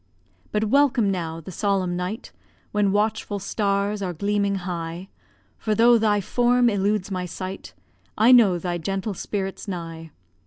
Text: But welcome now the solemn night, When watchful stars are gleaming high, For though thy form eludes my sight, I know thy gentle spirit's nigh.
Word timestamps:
But 0.51 0.63
welcome 0.65 1.11
now 1.11 1.41
the 1.41 1.51
solemn 1.51 1.95
night, 1.95 2.31
When 2.71 2.91
watchful 2.91 3.37
stars 3.37 4.01
are 4.01 4.13
gleaming 4.13 4.55
high, 4.55 5.09
For 5.59 5.75
though 5.75 5.99
thy 5.99 6.21
form 6.21 6.71
eludes 6.71 7.11
my 7.11 7.27
sight, 7.27 7.75
I 8.17 8.31
know 8.31 8.57
thy 8.57 8.79
gentle 8.79 9.13
spirit's 9.13 9.67
nigh. 9.67 10.09